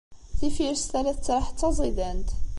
Tifirest-a 0.37 0.99
la 1.01 1.13
tettraḥ 1.17 1.45
d 1.49 1.55
taẓidant. 1.59 2.29